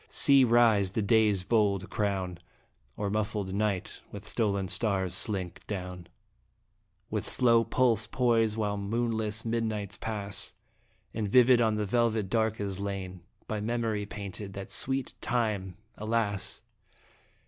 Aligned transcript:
See 0.09 0.43
rise 0.43 0.93
the 0.93 1.03
Day's 1.03 1.43
bold 1.43 1.91
crown, 1.91 2.39
Or 2.97 3.11
muffled 3.11 3.53
Night 3.53 4.01
with 4.11 4.27
stolen 4.27 4.67
stars 4.67 5.13
slink 5.13 5.61
down. 5.67 6.07
With 7.11 7.29
slow 7.29 7.63
pulse 7.63 8.07
poise 8.07 8.57
while 8.57 8.77
moonless 8.77 9.45
midnights 9.45 9.97
pass. 9.97 10.53
And 11.13 11.29
vivid 11.29 11.61
on 11.61 11.75
the 11.75 11.85
velvet 11.85 12.31
dark 12.31 12.59
is 12.59 12.79
lain, 12.79 13.21
By 13.47 13.61
memory 13.61 14.07
painted, 14.07 14.53
that 14.53 14.71
sweet 14.71 15.13
time 15.21 15.77
alas 15.95 16.63